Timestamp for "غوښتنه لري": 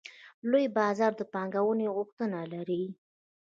1.95-2.83